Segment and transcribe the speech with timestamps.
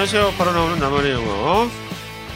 [0.00, 0.38] 안녕하세요.
[0.38, 1.68] 바로 나오는 나만의 영어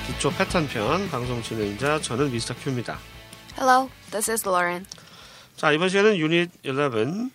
[0.07, 2.99] 기초 패턴 편 방송 진행자 저는 미스터 큐입니다.
[3.59, 4.85] Hello, this is Lauren.
[5.57, 7.31] 자 이번 시간은 유닛 11.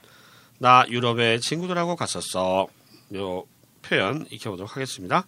[0.60, 2.68] 나 유럽에 친구들하고 갔었어.
[3.16, 3.44] 요
[3.82, 5.26] 표현 익혀보도록 하겠습니다.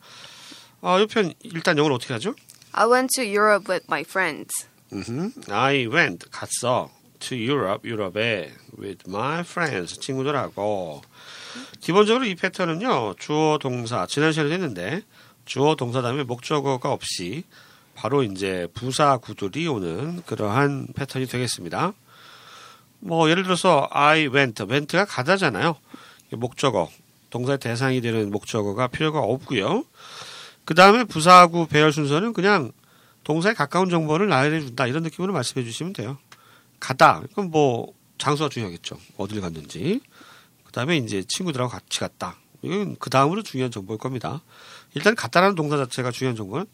[0.82, 2.36] 어, 이 표현 일단 영어로 어떻게 하죠?
[2.74, 4.68] I went to Europe with my friends.
[4.94, 5.32] 음흠.
[5.50, 6.92] I went 갔어
[7.22, 11.02] to Europe 유럽에 with my friends 친구들하고
[11.80, 15.04] 기본적으로 이 패턴은요 주어 동사 지난 시간에 했는데
[15.46, 17.44] 주어 동사 다음에 목적어가 없이
[17.96, 21.94] 바로 이제 부사 구들이 오는 그러한 패턴이 되겠습니다.
[23.00, 25.76] 뭐 예를 들어서 I went, went가 가다잖아요.
[26.32, 26.90] 목적어
[27.30, 29.84] 동사의 대상이 되는 목적어가 필요가 없고요.
[30.66, 32.72] 그 다음에 부사구 배열 순서는 그냥
[33.24, 36.18] 동사에 가까운 정보를 나열해 준다 이런 느낌으로 말씀해 주시면 돼요.
[36.82, 39.00] 가다 그럼 뭐 장소가 중요하겠죠.
[39.18, 40.02] 어딜 갔는지.
[40.66, 42.38] 그 다음에 이제 친구들하고 같이 갔다.
[42.62, 44.42] 이건 그 다음으로 중요한 정보일 겁니다.
[44.94, 46.66] 일단 갔다라는 동사 자체가 중요한 정보는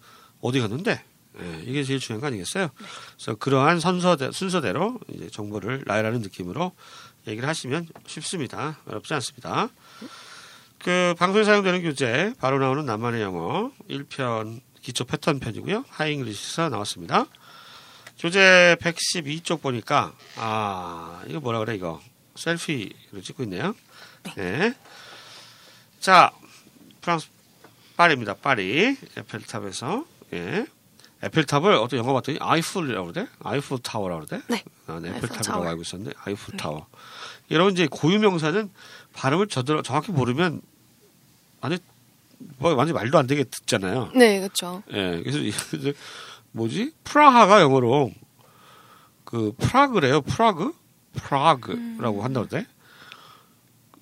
[0.42, 1.04] 어디 갔는데
[1.40, 2.70] 예, 이게 제일 중요한 거 아니겠어요?
[3.16, 6.72] 그래서 그러한 선서대, 순서대로 이제 정보를 나열하는 느낌으로
[7.28, 8.80] 얘기를 하시면 쉽습니다.
[8.88, 9.70] 어렵지 않습니다.
[10.80, 15.86] 그 방송에 사용되는 교재 바로 나오는 나만의 영어 1편 기초 패턴 편이고요.
[15.90, 17.26] 하잉글리시에서 나왔습니다.
[18.20, 22.02] 교재 112쪽 보니까 아 이거 뭐라 그래 이거
[22.36, 23.76] selfie를 찍고 있네요.
[24.36, 24.74] 네.
[26.00, 26.32] 자
[27.02, 27.28] 프랑스
[27.96, 28.36] 파리입니다.
[28.36, 30.66] 파리 에펠탑에서 예.
[31.24, 33.28] 에펠탑을 어떤 영화 봤더니 Eiffel이라고 그러대?
[33.40, 34.44] Eiffel Tower라고 그러대?
[34.50, 34.64] 네.
[34.86, 35.10] 아, 네.
[35.10, 35.68] 에펠탑이라고.
[35.68, 36.86] 알고 있었는데 Eiffel Tower.
[37.50, 38.70] 이런 이제 고유 명사는
[39.14, 40.62] 발음을 저들 정확히 모르면
[41.62, 41.80] 완전
[42.60, 44.12] 뭐 완전 말도 안 되게 듣잖아요.
[44.14, 44.84] 네, 그렇죠.
[44.92, 45.40] 예, 그래서
[46.58, 46.94] 뭐지?
[47.04, 48.12] 프라하가 영어로
[49.24, 50.22] 그 Prague래요.
[50.22, 50.74] Prague?
[51.14, 52.66] Prague라고 한다고 그래?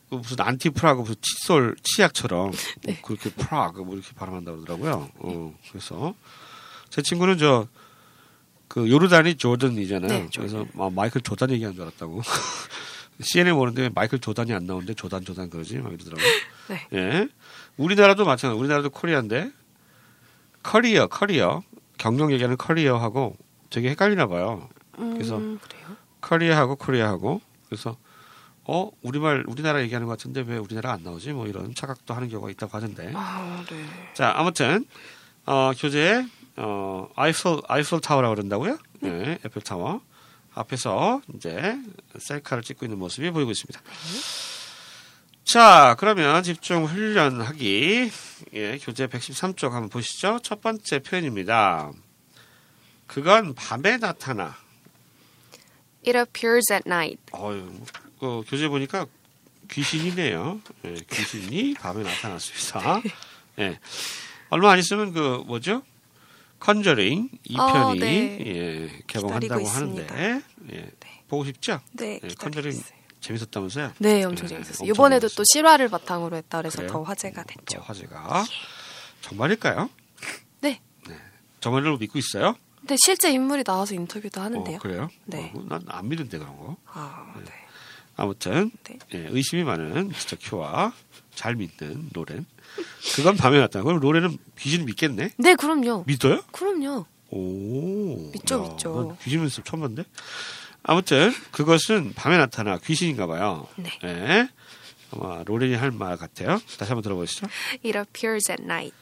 [0.10, 2.52] 그 무슨 안티 프라그 무슨 칫솔 치약처럼
[2.86, 5.10] 뭐 그렇게 Prague 뭐 이렇게 발음한다고 그러더라고요.
[5.20, 6.14] 어, 그래서
[6.90, 7.68] 제 친구는 저
[8.68, 10.10] 그 요르단이 Jordan이잖아요.
[10.10, 12.22] 네, 그래서 막 마이클 조단 얘기한 줄 알았다고.
[13.22, 16.28] CNN 보는데 왜 마이클 조단이 안 나오는데 Jordan Jordan 그러지 막 이러더라고요.
[16.68, 16.88] 네.
[16.94, 17.28] 예.
[17.78, 18.60] 우리나라도 마찬가지.
[18.60, 19.52] 우리나라도 Korea인데
[20.64, 21.64] career, career
[22.06, 23.36] 경력 얘기하는 career하고
[23.72, 24.70] 되게 헷갈리나 봐요.
[24.92, 25.60] 그래서 음?
[26.22, 27.98] career하고 Korea하고 그래서
[28.64, 31.34] 어 우리말 우리나라 얘기하는 것 같은데 왜 우리나라 안 나오지?
[31.34, 33.12] 뭐 이런 착각도 하는 경우가 있다고 하던데.
[33.16, 33.84] 아, 네.
[34.14, 34.86] 자 아무튼
[35.48, 36.24] 어, 교재에
[36.58, 38.78] 어, Eiffel Eiffel Tower라고 그런다고요?
[39.00, 40.02] 네, Eiffel Tower
[40.54, 41.76] 앞에서 이제
[42.20, 43.82] 셀카를 찍고 있는 모습이 보이고 있습니다.
[45.46, 48.12] 자, 그러면 집중 훈련하기
[48.54, 50.40] 예, 교재 113쪽 한번 보시죠.
[50.42, 51.92] 첫 번째 표현입니다.
[53.06, 54.56] 그건 밤에 나타나.
[56.06, 57.22] It appears at night.
[57.32, 57.70] 어유,
[58.22, 59.06] 어, 교재 보니까
[59.70, 60.62] 귀신이네요.
[60.86, 63.02] 예, 귀신이 밤에 나타났습니다.
[63.60, 63.80] 예.
[64.50, 65.84] 얼마 안 있으면 그 뭐죠?
[66.60, 68.40] 컨저링 2편이 어, 네.
[68.40, 70.42] 예, 개봉한다고 하는데.
[70.74, 70.92] 예,
[71.28, 71.82] 보고 싶죠?
[71.94, 72.95] 네, 예, 컨저링 있어요.
[73.26, 73.94] 재밌었다면서요?
[74.00, 74.88] 네, 엄청 예, 재밌었어요.
[74.90, 75.28] 이번에도.
[75.30, 76.92] 또 실화를 바탕으로 했다 그래서 그래요?
[76.92, 77.82] 더 화제가 또 됐죠.
[77.82, 78.46] 화제가
[79.22, 79.90] 정말일까요?
[80.62, 80.82] 네.
[81.60, 82.56] 정말로 믿고 있어요?
[82.80, 84.76] 근데 실제 인물이 나와서 인터뷰도 하는데요.
[84.76, 85.10] 어, 그래요?
[85.26, 85.52] 네.
[85.68, 86.78] 난안 믿는데 그런 거.
[86.86, 87.52] 아, 네.
[88.16, 89.00] 아무튼 네.
[89.16, 90.94] 예, 의심이 많은 미스터 큐와
[91.34, 92.46] 잘 믿는 로렌.
[93.16, 93.84] 그건 밤에 나타나.
[93.84, 95.32] 그럼 로렌은 귀신을 믿겠네?
[95.38, 96.04] 네, 그럼요.
[96.06, 96.44] 믿어요?
[96.52, 97.06] 그럼요.
[97.32, 98.32] 오.
[98.32, 99.08] 믿죠, 믿죠.
[99.08, 100.08] 난 귀신 모습 처음 봤는데.
[100.88, 103.68] 아무튼 그것은 밤에 나타나 귀신인가 봐요.
[103.78, 103.90] 네.
[104.04, 104.48] 예.
[105.12, 106.60] 아마 로렌이 할 말 같아요.
[106.78, 107.48] 다시 한번 들어보시죠.
[107.84, 108.96] It appears at night.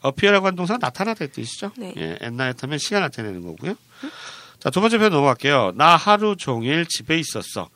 [0.00, 1.72] appear라고 하는 동사는 나타나다 뜻이죠.
[1.76, 1.92] 네.
[1.96, 3.74] 예, at night 하면 시간 나타내는 거고요.
[4.60, 5.72] 자, 두 번째 표현 넘어갈게요.
[5.74, 7.68] 나 하루 종일 집에 있었어.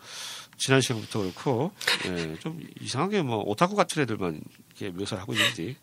[0.57, 1.73] 지난 시간부터 그렇고,
[2.07, 4.41] 예, 좀 이상하게 뭐, 오타쿠 같은 애들만
[4.79, 5.77] 이렇게 묘사를 하고 있는지.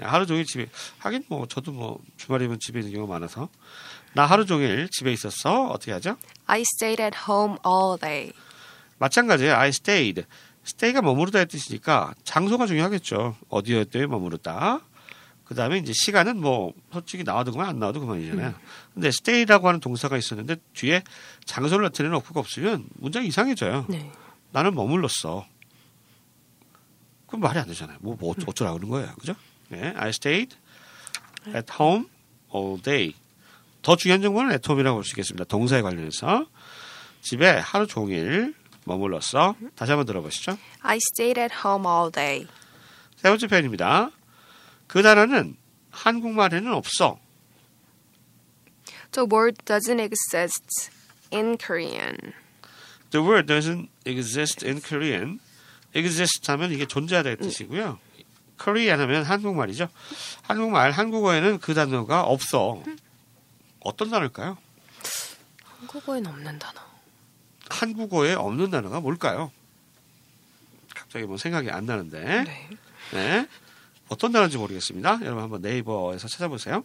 [0.00, 0.66] 예, 하루 종일 집에,
[0.98, 3.48] 하긴 뭐, 저도 뭐, 주말이면 집에 있는 경우가 많아서.
[4.14, 5.66] 나 하루 종일 집에 있었어.
[5.68, 6.16] 어떻게 하죠?
[6.46, 8.32] I stayed at home all day.
[8.98, 9.54] 마찬가지예요.
[9.54, 10.24] I stayed.
[10.66, 13.36] stay가 머무르다의 뜻이니까 장소가 중요하겠죠.
[13.48, 14.80] 어디였더에 머무르다.
[15.44, 18.54] 그 다음에 이제 시간은 뭐 솔직히 나와도 그만 안 나와도 그만이잖아요.
[18.94, 21.02] 근데 stay라고 하는 동사가 있었는데 뒤에
[21.44, 23.86] 장소를 나타내는 어구가 없으면 문장이 이상해져요.
[23.88, 24.10] 네.
[24.52, 25.46] 나는 머물렀어.
[27.26, 27.98] 그럼 말이 안 되잖아요.
[28.00, 29.14] 뭐, 뭐 어쩌- 어쩌라고 그러는 거예요.
[29.16, 29.34] 그죠?
[29.68, 29.92] 네.
[29.96, 30.56] I stayed
[31.48, 32.06] at home
[32.54, 33.14] all day.
[33.82, 35.44] 더 중요한 정보는 home이라고 볼 수 있겠습니다.
[35.44, 36.46] 동사에 관련해서.
[37.20, 39.54] 집에 하루 종일 머물렀어.
[39.76, 40.58] 다시 한번 들어보시죠.
[40.80, 42.46] I stayed at home all day.
[43.16, 44.10] 세 번째 표현입니다.
[44.86, 45.56] 그 단어는
[45.90, 47.18] 한국말에는 없어.
[49.12, 50.90] The word doesn't exist
[51.32, 52.16] in Korean.
[53.10, 55.38] The word doesn't exist in Korean.
[55.94, 57.98] exist 하면 이게 존재하다의 뜻이고요.
[58.62, 59.88] Korean 하면 한국말이죠.
[60.42, 62.82] 한국말, 한국어에는 그 단어가 없어.
[63.84, 64.56] 어떤 단어일까요?
[65.64, 66.80] 한국어엔 없는 단어.
[67.68, 69.50] 한국어에 없는 단어가 뭘까요?
[70.94, 72.44] 갑자기 뭐 생각이 안 나는데.
[72.44, 72.68] 네.
[73.12, 73.48] 네.
[74.08, 75.20] 어떤 단어인지 모르겠습니다.
[75.22, 76.84] 여러분 한번 네이버에서 찾아보세요.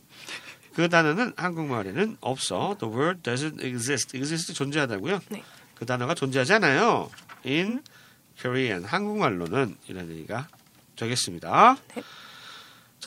[0.74, 2.78] 그 단어는 한국말에는 없어.
[2.80, 4.16] The word doesn't exist.
[4.16, 5.20] exist 존재하다고요?
[5.30, 5.44] 네.
[5.76, 7.10] 그 단어가 존재하지 않아요.
[7.46, 7.84] In
[8.40, 8.86] Korean.
[8.86, 10.48] 한국말로는 이런 얘기가
[10.96, 11.78] 되겠습니다.
[11.96, 12.04] 네.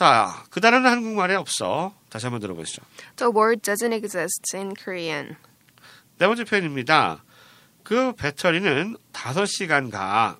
[0.01, 1.93] 자, 그 단어는 한국말에 없어.
[2.09, 2.81] 다시 한번 들어보시죠.
[3.17, 5.35] The word doesn't exist in Korean.
[6.17, 7.23] 네 번째 표현입니다.
[7.83, 10.39] 그 배터리는 5시간 가.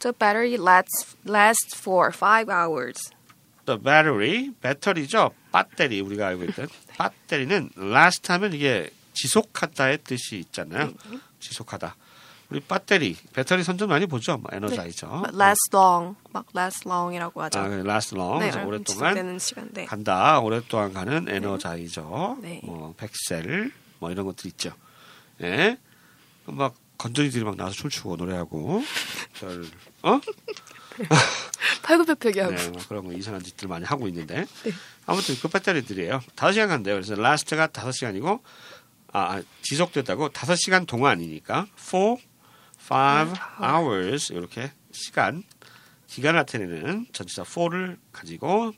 [0.00, 3.12] The battery lasts lasts for five hours.
[3.64, 5.30] The battery, 배터리죠.
[5.52, 6.66] 배터리 우리가 알고 있던
[6.98, 10.94] 배터리는 last 하면 이게 지속하다의 뜻이 있잖아요.
[11.38, 11.94] 지속하다.
[12.50, 14.38] 우리 배터리, 배터리 선전 많이 보죠.
[14.38, 15.06] 뭐 에너자이저.
[15.22, 16.16] But last long.
[16.32, 17.58] 막 last long이라고 하죠.
[17.58, 18.38] 아, last long.
[18.38, 19.68] 네, 오랫동안 시간.
[19.72, 19.84] 네.
[19.84, 20.40] 간다.
[20.40, 22.38] 오랫동안 가는 에너자이저.
[22.40, 22.60] 네.
[22.64, 24.72] 뭐 백셀 뭐 이런 것들 있죠.
[25.42, 25.76] 예.
[26.46, 28.82] 막 건전이들이 막 나와서 춤추고 노래하고
[29.38, 29.66] 별
[30.02, 30.20] 어?
[31.84, 32.54] 팔굽혀펴기 하고.
[32.56, 34.72] 네, 뭐 그런 거 이상한 짓들 많이 하고 있는데 네.
[35.04, 36.20] 아무튼 그 배터리들이에요.
[36.34, 36.94] 5시간 간대요.
[36.94, 38.40] 그래서 last가 5시간이고
[39.12, 42.16] 아, 아, 지속됐다고 5시간 동안이니까 for
[42.88, 45.42] five hours 이렇게 시간
[46.06, 48.72] 기간을 나타내는 전치사 for를 가지고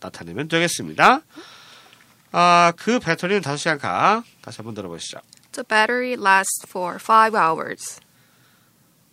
[0.00, 1.20] 나타내면 되겠습니다.
[2.32, 4.24] 아, 그 배터리는 5시간 가.
[4.40, 5.18] 다시 한번 들어보시죠.
[5.52, 8.00] The battery lasts for five hours.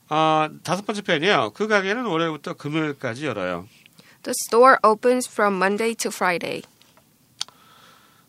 [0.08, 1.52] 아, 다섯 번째 표현이에요.
[1.54, 3.68] 그 가게는 월요일부터 금요일까지 열어요.
[4.24, 6.64] The store opens from Monday to Friday.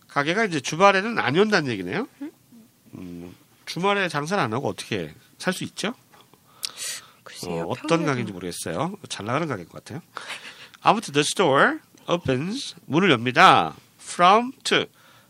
[0.08, 2.08] 가게가 이제 주말에는 안 연다는 얘기네요.
[2.94, 3.35] 음,
[3.67, 5.12] 주말에 장사를 안 하고 어떻게
[5.44, 5.94] 살 수 있죠?
[7.23, 7.64] 글쎄요.
[7.64, 8.96] 어, 어떤 가게인지 모르겠어요.
[9.11, 10.00] 잘 나가는 가게인 것 같아요.
[10.81, 13.75] 아무튼 the store opens 문을 엽니다.
[14.00, 14.87] From to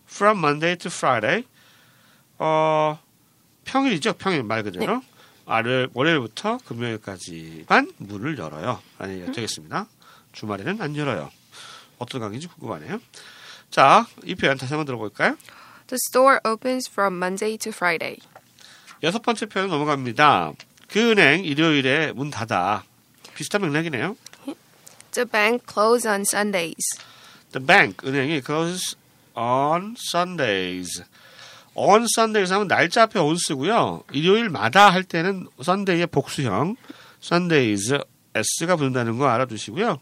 [0.08, 1.44] from Monday to Friday.
[2.38, 2.98] 어
[3.64, 4.12] 평일이죠.
[4.14, 5.02] 평일 말 그대로.
[5.46, 8.80] 아를 월요일부터 금요일까지만 문을 열어요.
[8.98, 9.86] 라는 얘기가 되겠습니다.
[10.32, 11.30] 주말에는 안 열어요.
[11.98, 12.98] 어떤 가게인지 궁금하네요.
[13.70, 15.36] 자, 이 표현 다시 한번 들어볼까요?
[15.88, 18.18] The store opens from Monday to Friday.
[19.04, 20.52] 여섯 번째 표현 넘어갑니다.
[20.88, 22.84] 그 은행 일요일에 문 닫아.
[23.34, 24.16] 비슷한 맥락이네요.
[25.12, 26.98] The bank closes on Sundays.
[27.52, 28.96] The bank 은행이 closes
[29.36, 31.04] on Sundays.
[31.74, 34.04] on Sundays 하면 날짜 앞에 on 쓰고요.
[34.12, 36.76] 일요일마다 할 때는 Sunday의 복수형
[37.22, 37.98] Sundays
[38.34, 39.98] s가 붙는다는 거 알아두시고요.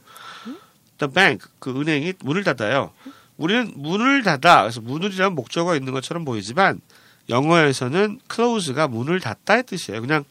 [0.98, 2.92] The bank 그 은행이 문을 닫아요.
[3.36, 6.80] 우리는 문을 닫아 그래서 문을이라는 목적어가 있는 것처럼 보이지만
[7.28, 10.00] 영어에서는 close가 문을 닫다의 뜻이에요.
[10.00, 10.24] 그냥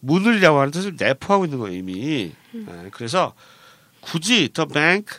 [0.00, 2.32] 문을이라고 하는 뜻을 내포하고 있는 거예요 이미.
[2.66, 3.34] 아, 그래서
[4.00, 5.18] 굳이 the bank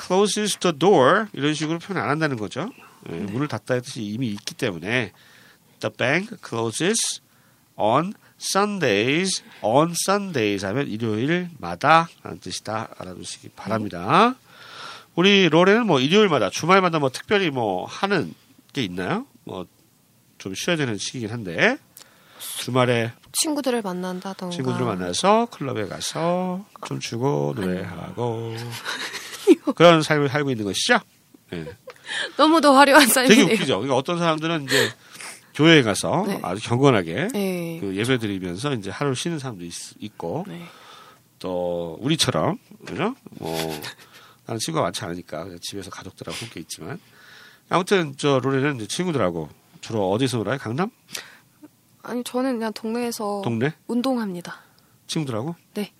[0.00, 2.70] closes the door 이런 식으로 표현 안 한다는 거죠.
[3.10, 5.12] 예, 문을 닫다의 뜻이 이미 있기 때문에
[5.80, 7.20] the bank closes
[7.76, 14.34] on Sundays, on Sundays 하면 일요일마다 라는 뜻이다 알아두시기 바랍니다.
[15.14, 18.34] 우리 롤에는 뭐 일요일마다 주말마다 뭐 특별히 뭐 하는
[18.72, 19.26] 게 있나요?
[19.44, 19.66] 뭐
[20.42, 21.78] 좀 쉬어야 되는 시기긴 한데
[22.58, 24.54] 주말에 친구들을 만난다던가.
[24.54, 28.56] 친구들을 만나서 클럽에 가서 춤추고 노래하고
[29.76, 30.98] 그런 삶을 살고 있는 것이죠.
[31.52, 31.76] 예.
[32.36, 33.54] 너무도 화려한 되게 삶이네요.
[33.54, 33.66] 웃기죠.
[33.76, 34.90] 그러니까 어떤 사람들은 이제
[35.54, 36.40] 교회에 가서 네.
[36.42, 37.78] 아주 경건하게 네.
[37.80, 40.64] 그 예배 드리면서 이제 하루 쉬는 사람도 있, 고 네.
[41.38, 43.14] 또 우리처럼 그죠?
[43.38, 43.56] 뭐
[44.46, 46.98] 나는 친구가 많지 않으니까 집에서 가족들하고 함께 있지만
[47.68, 50.56] 아무튼 저 로렌은 이제 친구들하고 주로 어디서 놀아요?
[50.58, 50.90] 강남?
[52.02, 53.74] 아니 저는 그냥 동네에서 동네?
[53.88, 54.62] 운동합니다.
[55.06, 55.54] 친구들하고?
[55.74, 55.92] 네.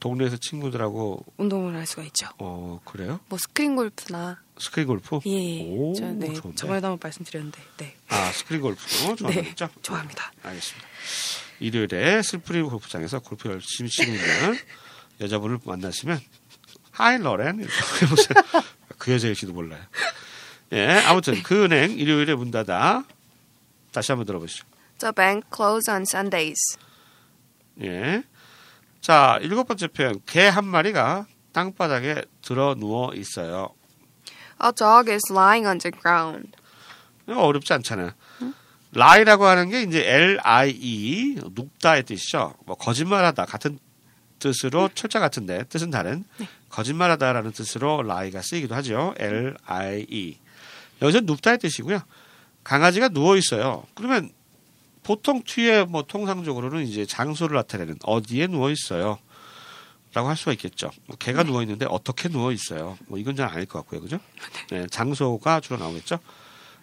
[0.00, 2.28] 동네에서 친구들하고 운동을 할 수가 있죠.
[2.38, 3.20] 어 그래요?
[3.28, 5.20] 뭐 스크린 골프나 스크린 골프?
[5.26, 5.64] 예.
[5.66, 6.32] 오, 저, 네.
[6.32, 6.54] 좋은데.
[6.56, 7.96] 저번에도 한번 말씀드렸는데 네.
[8.08, 9.66] 아 스크린 골프 좋아하겠죠?
[9.66, 9.72] 네.
[9.82, 10.32] 좋아합니다.
[10.42, 10.88] 알겠습니다.
[11.60, 14.58] 일요일에 스크린 골프장에서 골프 열심히 치고 있는
[15.20, 16.20] 여자분을 만나시면
[16.92, 18.62] 하이 러렌 이렇게 해보세요.
[18.98, 19.82] 그 여자 일지도 몰라요.
[20.72, 23.04] 예, 아무튼 그 은행 일요일에 문 닫아
[23.92, 24.66] 다시 한번 들어보시죠.
[24.98, 26.78] The bank closes on Sundays.
[27.82, 28.22] 예,
[29.00, 33.70] 자 일곱 번째 표현 개 한 마리가 땅바닥에 들어 누워 있어요.
[34.62, 36.50] A dog is lying on the ground.
[37.28, 38.10] 어렵지 않잖아요.
[38.94, 42.54] lie라고 하는 게 이제 L-I-E 눕다의 뜻이죠.
[42.64, 43.78] 뭐 거짓말하다 같은
[44.38, 46.24] 뜻으로 철자 같은데 뜻은 다른
[46.70, 49.14] 거짓말하다라는 뜻으로 lie가 쓰이기도 하죠.
[49.18, 50.38] L-I-E
[51.02, 52.00] 여기서 눕다의 뜻이고요.
[52.64, 53.84] 강아지가 누워 있어요.
[53.94, 54.30] 그러면
[55.02, 59.18] 보통 뒤에 뭐 통상적으로는 이제 장소를 나타내는 어디에 누워 있어요.
[60.14, 60.90] 라고 할 수가 있겠죠.
[61.06, 62.96] 뭐 개가 누워 있는데 어떻게 누워 있어요?
[63.08, 64.18] 뭐 이건 잘 아닐 것 같고요, 그죠?
[64.70, 66.18] 네, 장소가 주로 나오겠죠.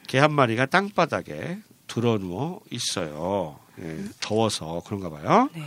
[0.07, 1.57] 개 한 마리가 땅바닥에
[1.87, 3.59] 들어 누워 있어요.
[3.79, 5.49] 예, 더워서 그런가 봐요.
[5.53, 5.63] 네.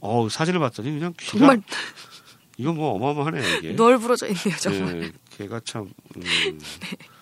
[0.00, 1.62] 어 사진을 봤더니 그냥 귀가 정말
[2.56, 3.72] 이건 뭐 어마어마하네요 이게.
[3.72, 5.02] 널브러져 있네요, 정말.
[5.04, 5.90] 예, 개가 참.
[6.16, 6.22] 음.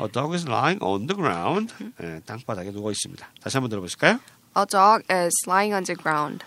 [0.00, 1.74] A dog is lying on the ground.
[2.02, 3.28] 예, 땅바닥에 누워 있습니다.
[3.42, 4.18] 다시 한번 들어보실까요?
[4.56, 6.44] A dog is lying on the ground.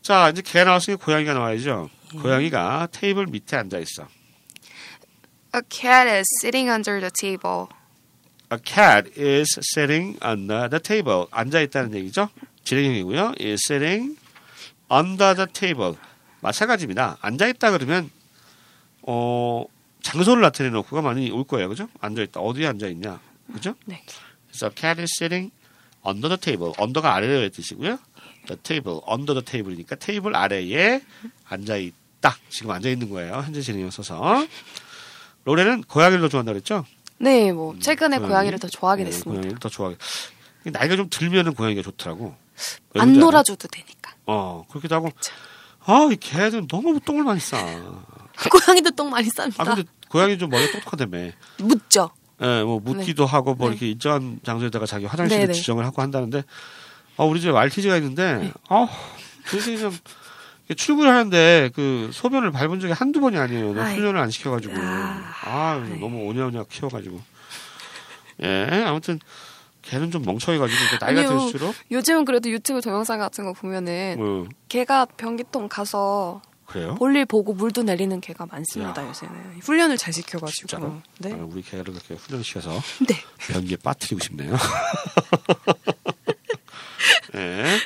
[0.00, 1.90] 자 이제 개 나왔으니 고양이가 나와야죠.
[2.22, 4.08] 고양이가 테이블 밑에 앉아 있어.
[5.54, 7.68] A cat is sitting under the table.
[8.52, 11.26] A cat is sitting under the table.
[11.30, 12.28] 앉아 있다는 얘기죠.
[12.64, 13.34] 진행형이고요.
[13.40, 14.18] is sitting
[14.90, 15.96] under the table.
[16.40, 17.18] 마찬가지입니다.
[17.20, 18.10] 앉아 있다 그러면
[19.02, 19.64] 어
[20.04, 21.68] 장소를 나타내 놓고가 많이 올 거예요.
[21.68, 21.88] 그죠?
[22.00, 22.40] 앉아 있다.
[22.40, 23.18] 어디에 앉아 있냐?
[23.52, 23.74] 그죠?
[23.86, 24.02] 네.
[24.48, 25.50] 그래서 cat is sitting
[26.06, 26.74] under the table.
[26.78, 27.98] under가 아래라는 뜻이고요.
[28.46, 31.00] the table, under the table이니까 테이블 아래에
[31.48, 32.36] 앉아 있다.
[32.50, 33.36] 지금 앉아 있는 거예요.
[33.36, 34.46] 현재 진행형 써서.
[35.44, 36.84] 로레는 고양이를 더 좋아한다 그랬죠?
[37.18, 38.30] 네, 뭐 최근에 고양이?
[38.30, 39.40] 고양이를 더 좋아하게 네, 됐습니다.
[39.40, 39.96] 고양이를 더 좋아하게.
[40.66, 42.36] 나이가 좀 들면은 고양이가 좋더라고.
[42.92, 43.14] 왜 안?
[43.14, 44.12] 놀아줘도 되니까.
[44.26, 45.10] 어, 그렇기도 하고.
[45.86, 47.56] 아, 이 개들은 너무 똥을 많이 싸.
[48.50, 49.60] 고양이도 똥 많이 쌉니다.
[49.60, 51.30] 아, 근데 고양이 좀 머리가 똑똑하다며.
[51.58, 52.10] 묻죠.
[52.42, 53.74] 예, 뭐 묻기도 하고 뭐 네.
[53.74, 55.52] 이렇게 일정한 장소에다가 자기 화장실을 네네.
[55.52, 56.42] 지정을 하고 한다는데
[57.16, 58.52] 아 우리 집에 말티즈가 있는데 네.
[58.68, 58.88] 아
[59.44, 59.96] 그게 좀
[60.76, 63.72] 출근하는데 그 소변을 밟은 적이 한두 번이 아니에요.
[63.74, 63.92] 나.
[63.92, 65.96] 훈련을 안 시켜가지고 아, 아 네.
[65.96, 67.20] 너무 오냐오냐 키워가지고
[68.42, 69.20] 예 아무튼
[69.82, 71.38] 걔는 좀 멍청해가지고 나이가 아니요.
[71.38, 76.42] 들수록 요즘은 그래도 유튜브 동영상 같은 거 보면은 뭐 개가 변기통 가서
[76.74, 76.96] 그래요?
[76.96, 79.08] 볼일 보고 물도 내리는 개가 많습니다 야.
[79.08, 81.00] 요새는 훈련을 잘 시켜가지고 진짜로?
[81.18, 81.32] 네.
[81.32, 82.72] 아, 우리 개를 그렇게 훈련시켜서
[83.08, 83.14] 네.
[83.38, 84.56] 변기에 빠뜨리고 싶네요.
[87.32, 87.78] 네.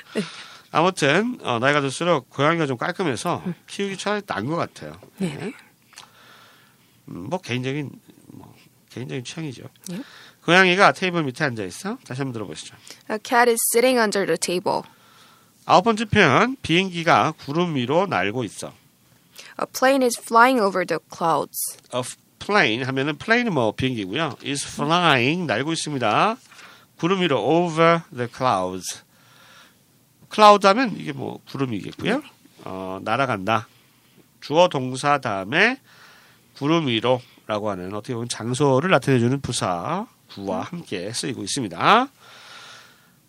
[0.71, 4.99] 아무튼 어, 나이가 들수록 고양이가 좀 깔끔해서 키우기 차라리 나은 것 같아요.
[5.19, 5.53] 네.
[7.09, 7.91] 음, 뭐 개인적인
[8.29, 8.55] 뭐
[8.89, 9.65] 개인적인 취향이죠.
[9.93, 10.01] 예.
[10.47, 11.99] 고양이가 테이블 밑에 앉아 있어.
[12.07, 12.75] 다시 한번 들어보시죠.
[13.11, 14.81] A cat is sitting under the table.
[15.71, 18.73] 아홉 번째 표현 비행기가 구름 위로 날고 있어.
[19.61, 21.77] A plane is flying over the clouds.
[21.95, 22.01] A
[22.39, 24.37] plane 하면은 plane은 뭐 비행기고요.
[24.43, 26.37] is flying 날고 있습니다.
[26.97, 29.03] 구름 위로 over the clouds.
[30.33, 32.23] cloud 하면 이게 뭐 구름이겠고요.
[32.65, 33.69] 어, 날아간다.
[34.41, 35.83] 주어 동사 다음에
[36.57, 42.09] 구름 위로라고 하는 어떻게 보면 장소를 나타내주는 부사 구와 함께 쓰이고 있습니다.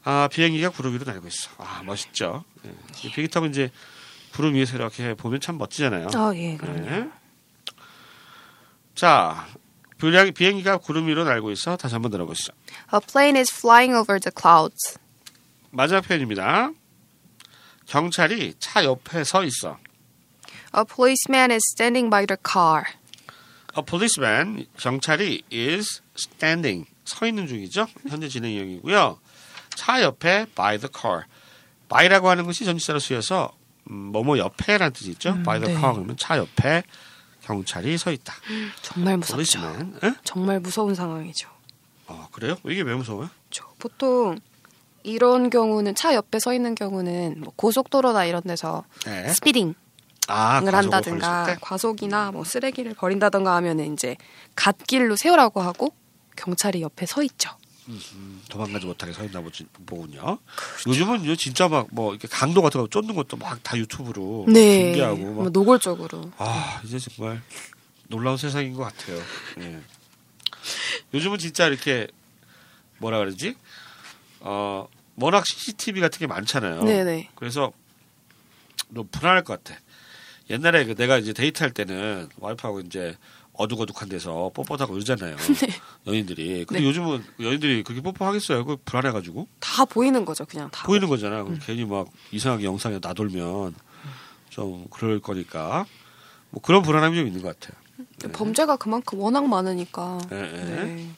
[0.04, 1.50] 아 비행기가 구름 위로 날고 있어.
[1.58, 2.44] 아 멋있죠.
[2.66, 2.70] 예.
[3.04, 3.72] 이 비행기 타고 이제
[4.34, 6.08] 구름 위에서 이렇게 보면 참 멋지잖아요.
[6.16, 6.80] 아, 예, 그럼요.
[6.90, 7.10] 네.
[8.96, 9.48] 자,
[9.98, 11.78] 비행- 비행기가 구름 위로 날고 있어.
[11.78, 12.54] 다시 한번 들어보시죠.
[12.94, 14.98] A plane is flying over the clouds.
[15.72, 16.72] 마지막 표현입니다.
[17.86, 19.78] 경찰이 차 옆에 서 있어.
[20.78, 22.84] A policeman is standing by the car.
[23.78, 27.88] A policeman, 경찰이 is standing, 서 있는 중이죠.
[28.08, 29.20] 현재 진행형이고요.
[29.76, 31.24] 차 옆에 by the car.
[31.90, 33.52] by라고 하는 것이 전치사로 쓰여서
[33.90, 35.34] 음, 뭐뭐 옆에라는 뜻이 있죠.
[35.44, 35.80] by the 네.
[35.80, 36.84] car 그러면 차 옆에
[37.42, 38.34] 경찰이 서 있다.
[38.82, 39.60] 정말 무섭죠.
[40.04, 40.14] 에?
[40.24, 41.50] 정말 무서운 상황이죠.
[42.08, 42.58] 어, 그래요?
[42.66, 43.30] 이게 왜 무서워요?
[43.50, 44.40] 저 보통
[45.04, 49.28] 이런 경우는 차 옆에 서 있는 경우는 뭐 고속도로나 이런 데서 네.
[49.30, 49.74] 스피딩을
[50.28, 51.58] 아, 과속을 한다든가?
[51.62, 54.16] 과속이나 뭐 쓰레기를 버린다든가 하면은 이제
[54.56, 55.94] 갓길로 세우라고 하고
[56.36, 57.50] 경찰이 옆에 서 있죠.
[57.90, 59.42] 음, 도망가지 못하게 서 있나
[59.86, 60.38] 보군요.
[60.88, 64.96] 요즘은 이제 진짜 막 뭐 이렇게 강도 같은 거 쫓는 것도 막 다 유튜브로 네,
[65.16, 65.52] 뭐 막.
[65.52, 66.32] 노골적으로.
[66.38, 67.42] 아 이제 정말
[68.08, 69.20] 놀라운 세상인 것 같아요.
[69.60, 69.80] 예.
[71.14, 72.08] 요즘은 진짜 이렇게
[73.00, 73.56] 뭐라 그러지?
[74.42, 76.84] 어 워낙 CCTV 같은 게 많잖아요.
[76.84, 77.30] 네네.
[77.36, 77.72] 그래서
[78.94, 79.80] 좀 불안할 것 같아.
[80.50, 83.18] 옛날에 그 내가 이제 데이트할 때는 와이프하고 이제
[83.60, 85.36] 어둑어둑한 데서 뻣뻣하고 이러잖아요.
[86.08, 86.64] 연인들이.
[86.66, 86.88] 근데 네.
[86.88, 88.64] 요즘은 연인들이 그렇게 뽀뽀하겠어요?
[88.64, 90.88] 그 불안해가지고 다 보이는 거죠, 그냥 다.
[90.88, 91.42] 보이는 거잖아.
[91.42, 91.60] 음.
[91.62, 93.76] 괜히 막 이상하게 영상에 나돌면
[94.50, 95.86] 좀 그럴 거니까
[96.52, 97.78] 뭐 그런 불안함이 좀 있는 것 같아요.
[98.32, 100.20] 범죄가 그만큼 워낙 많으니까.
[100.32, 100.64] 예, 예.
[100.64, 101.10] 네.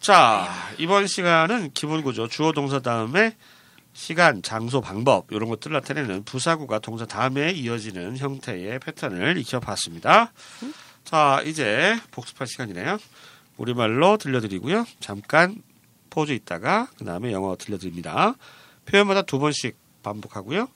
[0.00, 0.48] 자
[0.78, 3.36] 이번 시간은 기본 구조 주어 동사 다음에
[3.92, 10.32] 시간, 장소, 방법 이런 것들 을 나타내는 부사구가 동사 다음에 이어지는 형태의 패턴을 익혀봤습니다.
[11.06, 12.98] 자 이제 복습할 시간이네요.
[13.58, 14.84] 우리말로 들려드리고요.
[14.98, 15.62] 잠깐
[16.10, 18.34] 포즈 있다가 그 다음에 영어 들려드립니다.
[18.86, 20.68] 표현마다 두 번씩 반복하고요.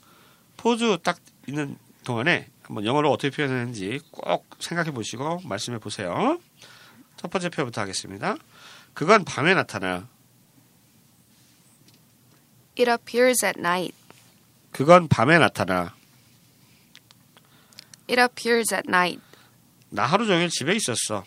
[0.56, 1.18] 포즈 딱
[1.48, 6.38] 있는 동안에 한번 영어로 어떻게 표현하는지 꼭 생각해 보시고 말씀해 보세요.
[7.16, 8.36] 첫 번째 표현부터 하겠습니다.
[8.94, 10.06] 그건 밤에 나타나.
[12.78, 13.96] It appears at night.
[14.70, 15.92] 그건 밤에 나타나.
[18.08, 19.29] It appears at night.
[19.90, 21.24] 나 하루 종일 집에 있었어.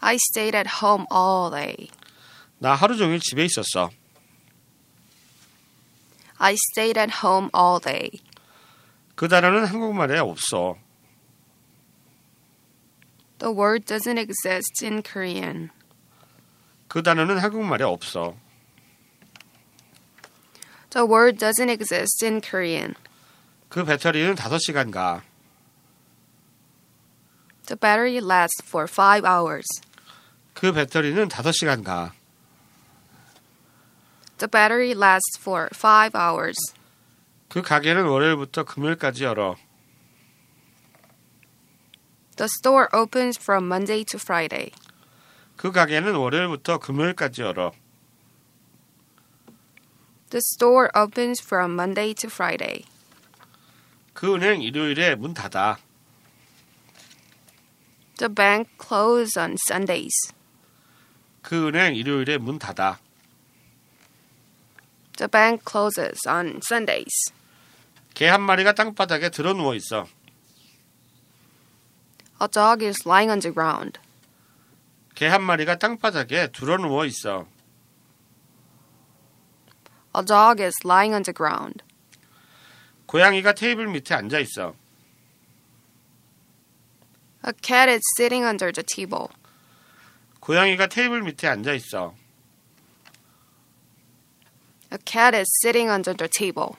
[0.00, 1.88] I stayed at home all day.
[2.58, 3.90] 나 하루 종일 집에 있었어.
[6.36, 8.10] I stayed at home all day.
[9.14, 10.76] 그 단어는 한국말에 없어.
[13.38, 15.70] The word doesn't exist in Korean.
[16.88, 18.36] 그 단어는 한국말에 없어.
[20.90, 22.94] The word doesn't exist in Korean.
[23.68, 25.22] 그 배터리는 5시간 가.
[27.65, 29.67] The battery lasts for five hours.
[30.53, 32.11] 그 배터리는 5시간 가.
[34.39, 36.57] The battery lasts for five hours.
[37.49, 39.55] 그 가게는 월요일부터 금요일까지 열어.
[42.37, 44.71] The store opens from Monday to Friday.
[45.57, 47.73] 그 가게는 월요일부터 금요일까지 열어.
[50.29, 52.85] The store opens from Monday to Friday.
[54.13, 55.79] 그 은행 일요일에 문 닫아.
[58.18, 60.14] The bank closes on Sundays.
[61.42, 62.98] 그 은행 일요일에 문 닫아.
[65.16, 67.32] The bank closes on Sundays.
[68.14, 70.06] 개 한 마리가 땅바닥에 들어 누워 있어.
[72.40, 73.98] A dog is lying on the ground.
[75.14, 77.46] 개 한 마리가 땅바닥에 들어 누워 있어.
[80.16, 81.82] A dog is lying on the ground.
[83.06, 84.74] 고양이가 테이블 밑에 앉아 있어.
[87.46, 89.28] A cat is sitting under the table.
[90.40, 92.14] 고양이가 테이블 밑에 앉아 있어.
[94.90, 96.76] A cat is sitting under the table.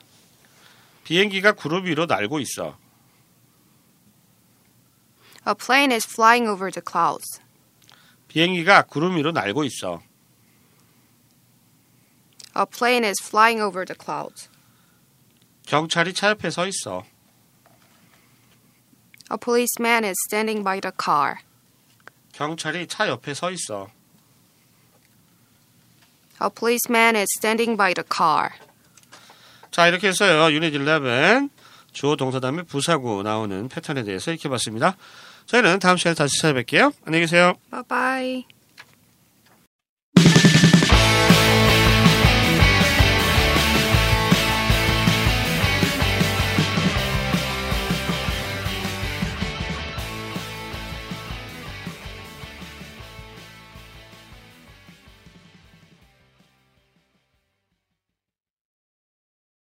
[1.03, 2.77] 비행기가 구름 위로 날고 있어.
[5.47, 7.39] A plane is flying over the clouds.
[8.27, 10.01] 비행기가 구름 위로 날고 있어.
[12.57, 14.49] A plane is flying over the clouds.
[15.67, 17.03] 경찰이 차 옆에 서 있어.
[19.31, 21.35] A policeman is standing by the car.
[22.33, 23.87] 경찰이 차 옆에 서 있어.
[26.41, 28.49] A policeman is standing by the car.
[29.71, 30.53] 자, 이렇게 해서요.
[30.53, 31.49] 유닛 11
[31.91, 34.97] 주어 동사 다음에 부사구 나오는 패턴에 대해서 익혀봤습니다.
[35.45, 36.93] 저희는 다음 시간에 다시 찾아뵐게요.
[37.05, 37.53] 안녕히 계세요.
[37.71, 38.54] Bye bye.